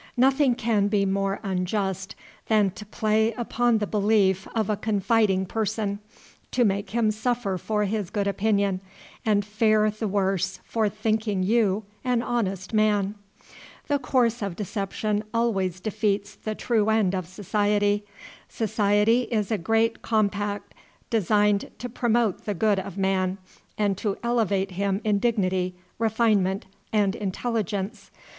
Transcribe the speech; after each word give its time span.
Nothing 0.17 0.55
can 0.55 0.87
be 0.87 1.05
more 1.05 1.39
unjust 1.43 2.15
than 2.47 2.71
to 2.71 2.87
play 2.87 3.33
upon 3.33 3.77
the 3.77 3.85
belief 3.85 4.47
of 4.55 4.67
a 4.67 4.75
confiding 4.75 5.45
person, 5.45 5.99
to 6.49 6.65
make 6.65 6.89
him 6.89 7.11
suffer 7.11 7.55
for 7.59 7.83
his 7.83 8.09
good 8.09 8.25
opinion, 8.25 8.81
and 9.27 9.45
fare 9.45 9.91
the 9.91 10.07
worse 10.07 10.59
for 10.65 10.89
thinking 10.89 11.43
you 11.43 11.83
an 12.03 12.23
honest 12.23 12.73
man. 12.73 13.13
A 13.91 13.99
course 13.99 14.41
of 14.41 14.55
deception 14.55 15.23
always 15.35 15.79
defeats 15.79 16.33
the 16.33 16.55
true 16.55 16.89
end 16.89 17.13
of 17.13 17.27
society. 17.27 18.03
Society 18.49 19.27
is 19.29 19.51
a 19.51 19.57
great 19.59 20.01
compact 20.01 20.73
designed 21.11 21.69
to 21.77 21.87
promote 21.87 22.45
the 22.45 22.55
good 22.55 22.79
of 22.79 22.97
man, 22.97 23.37
and 23.77 23.95
to 23.99 24.17
elevate 24.23 24.71
him 24.71 24.99
in 25.03 25.19
dignity, 25.19 25.75
refinement, 25.99 26.65
and 26.91 27.15
intelligence. 27.15 28.09